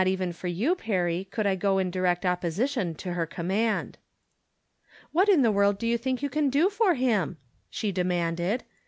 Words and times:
even 0.07 0.33
for 0.33 0.47
you, 0.47 0.73
Perry, 0.73 1.25
could 1.29 1.45
I 1.45 1.53
go 1.53 1.77
in 1.77 1.91
direct 1.91 2.23
oppo 2.23 2.47
sition 2.47 2.97
to 2.97 3.13
her 3.13 3.27
command." 3.27 3.99
"What 5.11 5.29
in 5.29 5.43
tlie 5.43 5.53
world 5.53 5.77
do 5.77 5.85
you 5.85 5.95
think 5.95 6.23
you 6.23 6.29
can 6.31 6.49
do 6.49 6.71
for 6.71 6.95
him?" 6.95 7.37
she 7.69 7.91
demanded. 7.91 8.63